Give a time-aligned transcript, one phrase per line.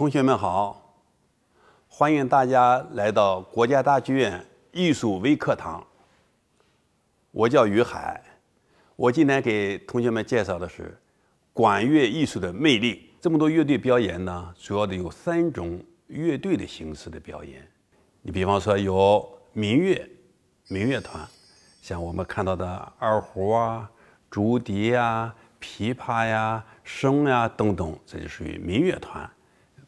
[0.00, 0.96] 同学们好，
[1.86, 4.42] 欢迎大家来到国家大剧院
[4.72, 5.86] 艺术微课堂。
[7.32, 8.18] 我叫于海，
[8.96, 10.98] 我今天给同学们介绍的是
[11.52, 13.10] 管乐艺术的魅力。
[13.20, 17.68] 这么多乐队表演呢，主要的有三种乐队的形式的表演。
[18.22, 20.10] 你比方说有民乐、
[20.68, 21.28] 民乐团，
[21.82, 23.90] 像我们看到的二胡啊、
[24.30, 29.30] 竹笛呀、琵琶呀、笙呀等等，这就属于民乐团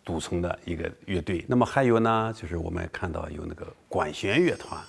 [0.05, 1.45] 组成的一个乐队。
[1.49, 4.81] 那么还有呢，就是我们看到有那个管弦乐团，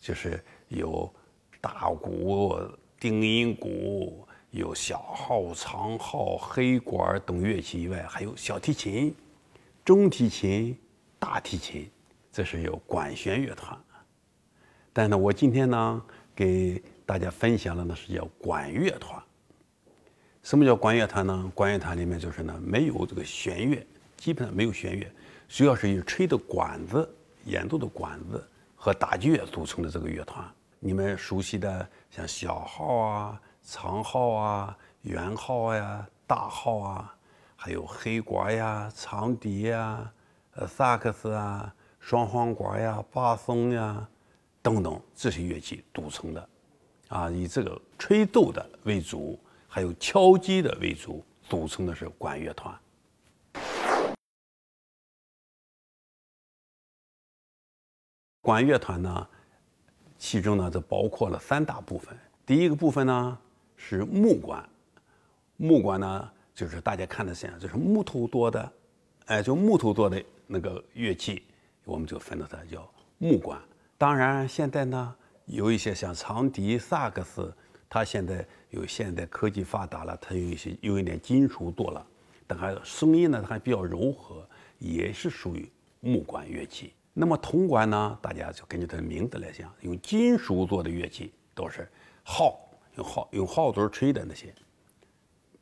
[0.00, 1.12] 就是有
[1.60, 2.56] 大鼓、
[2.98, 9.14] 定音鼓，有小号、长号、黑管等乐器以外，还有小提琴、
[9.84, 10.76] 中提琴、
[11.18, 11.90] 大提琴。
[12.32, 13.78] 这是有管弦乐团，
[14.92, 16.02] 但呢，我今天呢
[16.34, 19.22] 给大家分享的呢是叫管乐团。
[20.42, 21.52] 什么叫管乐团呢？
[21.54, 23.86] 管乐团里面就是呢没有这个弦乐，
[24.24, 25.06] 基本上没有弦乐，
[25.48, 27.06] 主要是以吹的管子、
[27.44, 28.42] 演奏的管子
[28.74, 30.42] 和打击乐组成的这个乐团。
[30.80, 37.14] 你们熟悉的像小号啊、长号啊、圆号呀、大号啊，
[37.54, 40.10] 还有黑管呀、长笛呀、
[40.66, 41.74] 萨克斯啊。
[42.00, 44.08] 双簧管呀、巴松呀
[44.62, 46.48] 等等这些乐器组成的，
[47.08, 52.74] 啊，以这个吹奏的为主，还有敲击的为主，组成的是管乐团。
[58.44, 59.26] 管乐团呢，
[60.18, 62.14] 其中呢，就包括了三大部分。
[62.44, 63.38] 第一个部分呢
[63.74, 64.68] 是木管，
[65.56, 68.72] 木管呢就是大家看的像，就是木头做的，
[69.24, 71.42] 哎，就木头做的那个乐器。
[71.84, 73.58] 我们就分到它叫木管。
[73.96, 75.16] 当然，现在呢
[75.46, 77.50] 有一些像长笛、萨克斯，
[77.88, 82.06] 它现在有现代科技发达了，它有一些有一点金属做了，
[82.46, 84.46] 但还声音呢还比较柔和，
[84.78, 85.66] 也是属于
[86.00, 86.92] 木管乐器。
[87.14, 91.90] 那么铜管呢，大家就根据它的名字来讲，用金属做的乐器都是
[92.22, 92.60] 号，
[92.96, 94.54] 用号用号嘴吹的那些，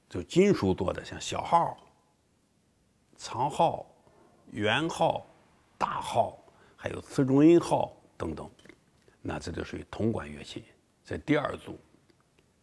[0.08, 1.76] 就金属做的，像小号、
[3.16, 3.86] 长号、
[4.50, 5.24] 圆号。
[5.78, 6.38] 大号，
[6.76, 8.48] 还有次中音号等等，
[9.20, 10.64] 那这就属于铜管乐器。
[11.04, 11.76] 这第二组，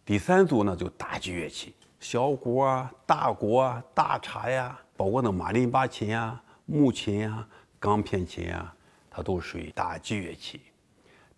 [0.06, 7.46] 第三组呢就打击乐器，小鼓啊、大鼓啊、大镲呀，包括那马林巴琴呀、木琴呀、
[7.78, 8.74] 钢片琴呀，
[9.22, 10.62] 都属于打击乐器。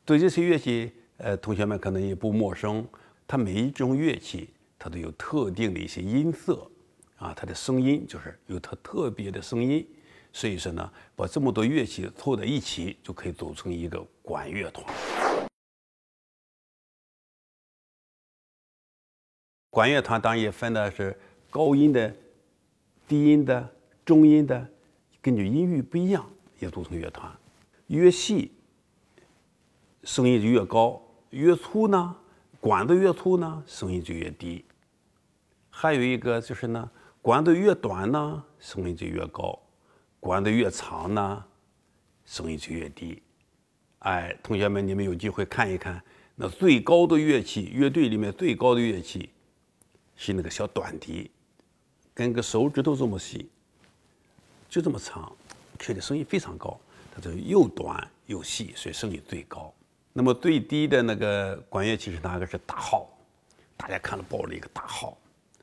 [0.04, 2.88] 对这些乐器，呃，同学们可能也不陌生。
[3.28, 6.70] 它每一种乐器，它都有特定的一些音色，
[7.18, 9.88] 啊，它的声音就是有它特别的声音。
[10.34, 14.86] 所以说呢，把这么多乐器凑在一起，就可以组成一个管乐团。
[19.70, 21.18] 管乐团当然也分的是
[21.50, 22.14] 高音的、
[23.08, 23.70] 低音的、
[24.04, 24.70] 中音的，
[25.22, 27.32] 根据音域不一样，也组成乐团。
[27.92, 28.54] 越细，
[30.06, 32.16] 声音就越高；越粗呢，
[32.62, 34.64] 管子越粗呢，声音就越低。
[35.70, 36.90] 还有一个就是呢，
[37.22, 39.60] 管子越短呢，声音就越高。
[40.22, 41.44] 管子越长呢，
[42.26, 43.22] 声音就越低。
[44.00, 46.02] 哎，同学们，你们有机会看一看，
[46.36, 49.30] 那最高的乐器，乐队里面最高的乐器
[50.16, 51.30] 是那个小短笛，
[52.14, 53.50] 跟个手指头这么细，
[54.70, 55.36] 就这么长，
[55.78, 56.80] 吹的声音非常高。
[57.14, 59.74] 它就又短又细，所以声音最高。
[60.14, 62.48] 那么最低的那个管乐器是哪个？
[62.48, 63.08] 是大号。
[63.78, 65.18] 大家看了抱着一个大号，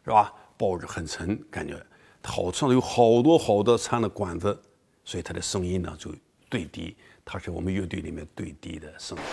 [0.05, 0.35] 是吧？
[0.57, 1.81] 抱着很沉，感觉。
[2.25, 4.61] 好上有好多好多长的管子，
[5.05, 6.13] 所以它的声音呢就
[6.51, 9.25] 最低，它是我们乐队里面最低的声音。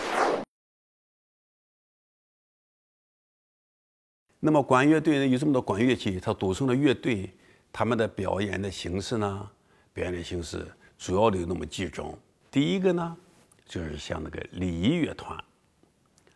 [4.39, 7.33] 那么管乐队呢有这么多管乐器，它组成的乐队，
[7.73, 9.51] 他们的表演的形式呢，
[9.91, 10.65] 表演的形式
[10.97, 12.17] 主要的有那么几种。
[12.49, 13.17] 第一个呢，
[13.65, 15.37] 就是像那个礼仪乐团，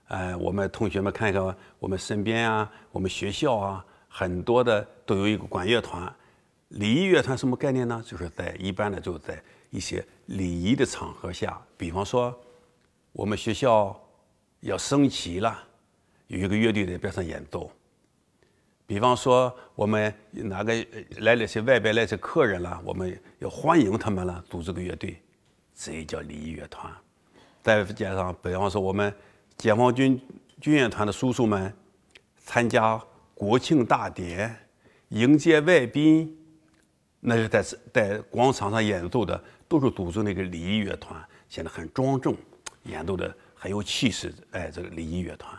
[0.08, 6.14] 哎，我们同学们看一看我们身边啊，我们学校啊，很多的都有一个管乐团。
[6.70, 8.04] 礼仪乐团什么概念呢？
[8.06, 12.38] 就是在一般的就在一些礼仪的场合下，比方说
[13.12, 14.00] 我们学校
[14.60, 15.58] 要升旗了，
[16.28, 17.72] 有一个乐队在边上演奏；
[18.90, 20.74] 比方说我们哪个
[21.18, 25.22] 来了些外边来些客人了，我们要欢迎他们了，组织个乐队，
[25.76, 26.92] 这叫礼仪乐团。
[27.62, 29.14] 再加上，比方说我们
[29.56, 30.20] 解放军
[30.60, 31.72] 军乐团的叔叔们
[32.40, 33.00] 参加
[33.36, 34.58] 国庆大典，
[35.10, 36.36] 迎接外宾。
[37.20, 37.62] 那是在
[37.94, 42.36] 在广场上演奏的，都是组织那个礼仪乐团，显得很庄重，
[42.86, 44.34] 演奏的很有气势。
[44.50, 45.56] 哎，这个礼仪乐团。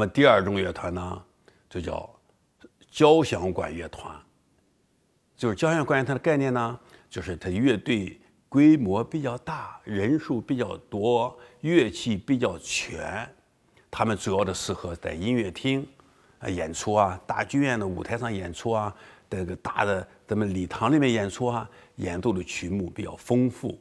[0.00, 1.22] 那么第二种乐团呢，
[1.68, 2.08] 就叫
[2.90, 4.18] 交响管乐团。
[5.36, 6.80] 就是交响管乐团的概念呢，
[7.10, 8.18] 就是它乐队
[8.48, 13.30] 规模比较大，人数比较多，乐器比较全。
[13.90, 15.86] 他们主要的适合在音乐厅
[16.38, 18.96] 啊演出啊，大剧院的舞台上演出啊，
[19.28, 23.78] 这个大的咱们礼堂里面演出啊，演奏的曲目比较丰富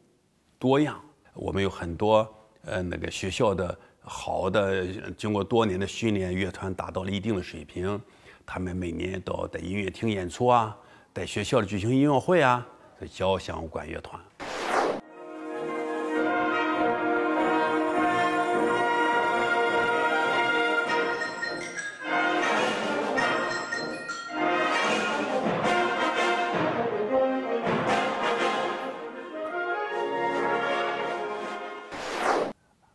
[0.58, 1.00] 多样。
[1.34, 2.30] 我们有很多
[2.66, 3.80] 呃那个学校的。
[4.02, 8.00] 好的，经过多年的训练，乐团达到了一定的水平。
[8.46, 10.76] 他们每年都要在音乐厅演出啊，
[11.14, 12.66] 在学校里举行音乐会啊，
[13.00, 14.20] 这交响管乐团。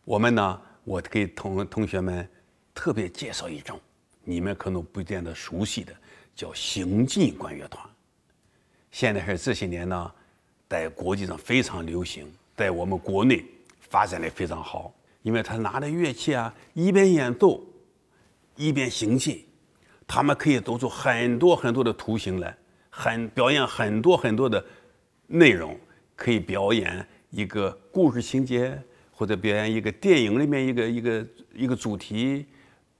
[0.03, 0.61] 我们呢？
[0.85, 2.27] 我给同同学们
[2.73, 3.77] 特别介绍一种，
[4.23, 5.93] 你们可能不见得熟悉的，
[6.35, 7.83] 叫行进管乐团。
[8.91, 10.11] 现在是这些年呢，
[10.69, 13.43] 在国际上非常流行，在我们国内
[13.81, 14.93] 发展的非常好。
[15.23, 17.59] 因为他拿着乐器啊，一边演奏，
[18.55, 19.43] 一边行进，
[20.05, 22.55] 他们可以做出很多很多的图形来，
[22.91, 24.63] 很表演很多很多的
[25.25, 25.75] 内容，
[26.15, 28.79] 可以表演一个故事情节。
[29.15, 32.45] 或者表演一个电影里面一个一个一个主题，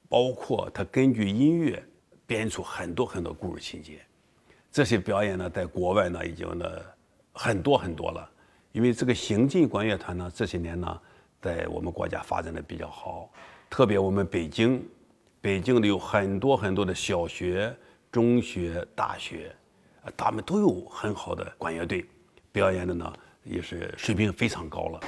[0.08, 1.84] 包括他根据音乐
[2.26, 4.00] 编出很多很多故事情节。
[4.72, 6.66] 这些表演呢，在国外呢已经呢
[7.34, 8.30] 很多很多了。
[8.72, 11.02] 因为这个行进管乐团呢，这些年呢
[11.42, 13.30] 在我们国家发展的比较好。
[13.70, 14.82] 特别我们北京，
[15.42, 17.76] 北京里有很多很多的小学、
[18.12, 19.54] 中学、大学，
[20.16, 22.06] 他们都有很好的管乐队，
[22.52, 23.14] 表演的呢
[23.44, 25.00] 也是水平非常高了。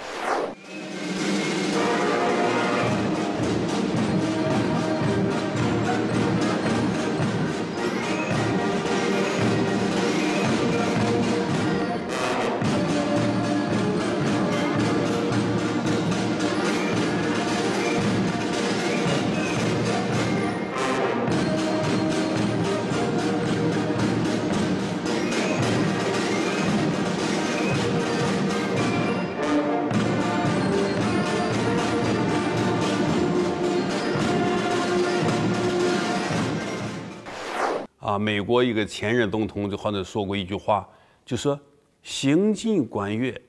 [38.18, 40.88] 美国一个前任总统就好像说过一句话，
[41.26, 41.60] 就说
[42.02, 43.40] 行进管乐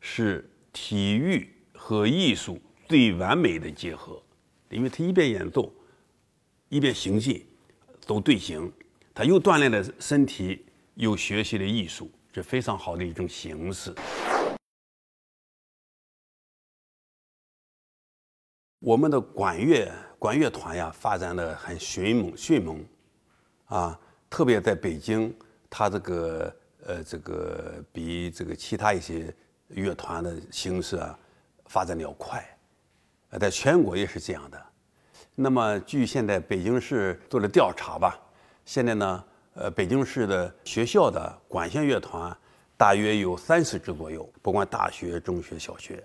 [0.00, 4.22] 是体育和艺术最完美的结合，
[4.68, 5.72] 因为他一边演奏，
[6.68, 7.46] 一边行进，
[8.00, 8.72] 走队形，
[9.14, 13.94] 他又锻炼了身体，又学习了艺术，这非常好的一种形式。
[18.80, 22.84] 我们的管乐管乐团呀，发展的很迅猛迅猛。
[23.66, 23.96] 啊，
[24.30, 25.34] 特别在北京，
[25.68, 26.56] 它这个
[26.86, 29.34] 呃，这个比这个其他一些
[29.68, 31.18] 乐团的形式啊，
[31.66, 32.42] 发展的要快，
[33.30, 34.66] 呃，在全国也是这样的。
[35.34, 38.18] 那么，据现在北京市做的调查吧，
[38.64, 42.34] 现在呢，呃，北京市的学校的管弦乐团
[42.76, 46.02] 大约有三十支左右，不管大学、中学、小学。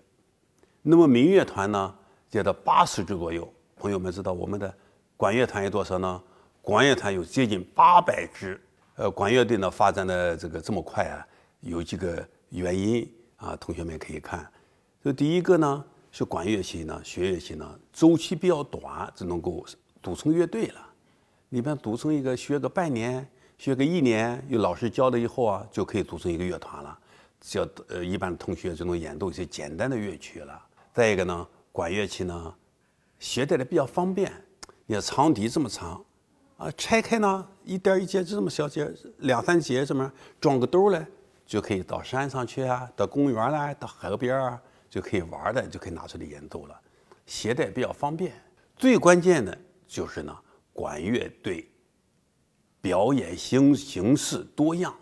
[0.82, 1.96] 那么民乐团呢，
[2.30, 3.52] 就到八十支左右。
[3.76, 4.74] 朋友们知道我们的
[5.16, 6.22] 管乐团有多少呢？
[6.66, 8.60] 管乐团有接近八百支，
[8.96, 11.24] 呃，管乐队呢发展的这个这么快啊，
[11.60, 14.52] 有几个原因啊，同学们可以看。
[15.04, 19.64] 这第一个呢是管乐器呢，学乐器呢周期比较短，就能够
[20.02, 20.82] 组成乐队了。
[21.50, 23.30] 你们组成一个学个半年，
[23.60, 26.98] 学个一年，有老师教了以后啊，就可以组成一个乐团了。
[27.40, 30.60] 只要呃一般同学就能演奏一些简单的乐曲了。
[30.92, 32.56] 再一个呢，管乐器呢
[33.20, 34.34] 携带的比较方便，
[34.88, 36.04] 你看长笛这么长。
[36.58, 40.10] 啊，拆开呢，一点一节就这么小节，两三节，这么
[40.40, 41.06] 装个兜嘞，
[41.46, 46.80] 就可以到山上去啊，到公园啦，到河边啊，就可以玩的，就可以拿出来演奏了，
[47.26, 48.34] 携带比较方便。
[48.78, 50.34] 最关键的就是呢，
[50.72, 51.70] 管乐队
[52.80, 54.96] 表演形形式多样。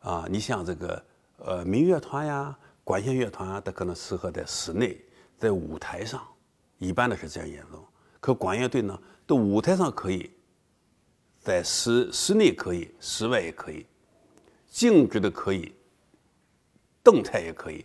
[0.00, 1.04] 啊，你像这个
[1.36, 4.98] 呃民乐团呀、管弦乐团啊，它可能适合在室内，
[5.38, 6.26] 在舞台上，
[6.78, 7.86] 一般的是这样演奏。
[8.22, 8.96] 可管乐队呢？
[9.26, 10.30] 到舞台上可以，
[11.40, 13.84] 在室室内可以，室外也可以，
[14.68, 15.74] 静止的可以，
[17.02, 17.84] 动态也可以，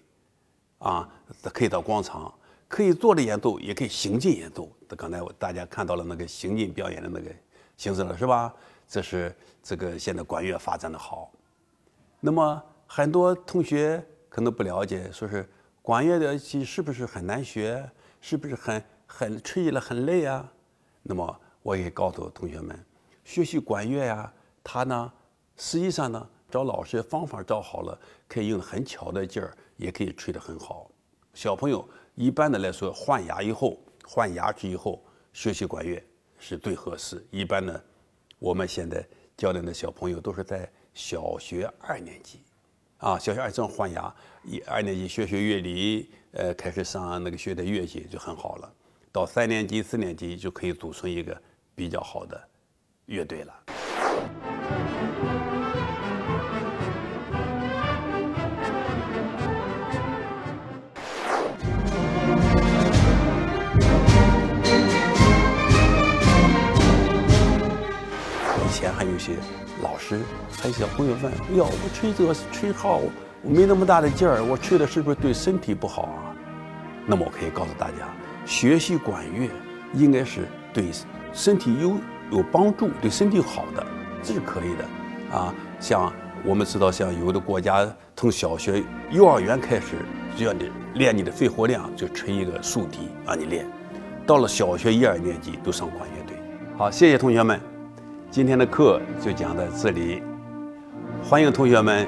[0.78, 1.10] 啊，
[1.52, 2.32] 可以到广场，
[2.68, 4.72] 可以坐着演奏，也可以行进演奏。
[4.96, 7.32] 刚才我大家看到了那个行进表演的那个
[7.76, 8.54] 形式了，是吧？
[8.88, 11.32] 这是这个现在管乐发展的好。
[12.20, 15.50] 那么很多同学可能不了解，说是
[15.82, 17.90] 管乐的器是不是很难学？
[18.20, 20.52] 是不是很很吃力了，很累啊？
[21.02, 22.78] 那么我也告诉同学们，
[23.24, 24.32] 学习管乐呀，
[24.64, 25.12] 他呢，
[25.56, 27.98] 实际上呢，找老师方法找好了，
[28.28, 30.92] 可以用很巧的劲儿，也可以吹得很好。
[31.34, 36.04] 小朋友一般的来说，换牙以后，换牙齿以后学习管乐
[36.38, 37.26] 是最合适。
[37.32, 37.82] 一般呢，
[38.40, 42.42] 我们现在教练的小朋友都是在小学二年级，
[42.98, 48.74] 啊，小学二正换牙，一二年级学学乐理，呃，开始上那个学的乐器就很好了。
[49.18, 51.36] 到三年级、四年级就可以组成一个
[51.74, 52.40] 比较好的
[53.08, 53.54] 乐队了。
[68.64, 69.34] 以前还有一些
[69.82, 70.22] 老师，
[70.52, 73.02] 还有小朋友问：“哎呦，我吹这个吹号，
[73.42, 76.36] 我没那么大的劲儿，我吹的是不是对身体不好啊？”
[77.10, 78.14] 那么我可以告诉大家。
[78.48, 79.50] 学习管乐
[79.94, 80.86] 应该是对
[81.34, 81.98] 身体有
[82.32, 83.86] 有帮助、对身体好的，
[84.24, 85.54] 这是可以的啊。
[85.82, 86.12] 像
[86.46, 87.86] 我们知道，像有的国家
[88.16, 89.98] 从小学、幼儿园开始
[90.38, 93.68] 就要你练你的肺活量，就吹一个竖笛让你练。
[94.26, 96.38] 到了小学一二年级都上管乐队。
[96.78, 97.60] 好，谢谢同学们，
[98.32, 100.24] 今天的课就讲到这里。
[101.22, 102.08] 欢迎同学们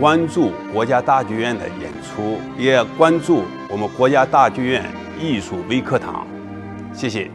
[0.00, 4.84] 关注国家大剧院的演出，也关注我们国家大剧院。
[5.20, 6.26] 艺术微课堂，
[6.94, 7.28] 谢谢。